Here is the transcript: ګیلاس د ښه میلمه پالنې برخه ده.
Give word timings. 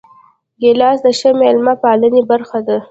ګیلاس 0.61 0.97
د 1.05 1.07
ښه 1.19 1.29
میلمه 1.39 1.73
پالنې 1.83 2.21
برخه 2.29 2.59
ده. 2.67 2.77